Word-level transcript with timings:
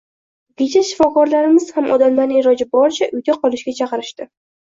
Kecha 0.59 0.79
shifokorlarimiz 0.91 1.67
ham 1.75 1.89
odamlarni 1.97 2.39
iloji 2.43 2.67
boricha 2.77 3.09
uyda 3.19 3.35
qolishga 3.45 3.77
chaqirishdi 3.83 4.27